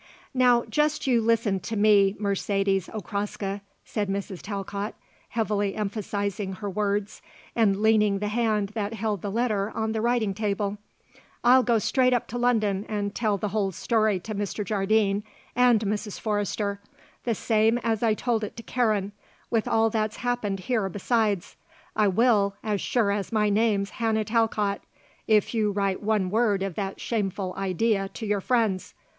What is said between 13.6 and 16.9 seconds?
story to Mr. Jardine and Mrs. Forrester